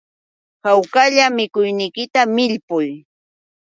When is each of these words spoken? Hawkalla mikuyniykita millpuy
Hawkalla 0.65 1.25
mikuyniykita 1.37 2.21
millpuy 2.35 2.87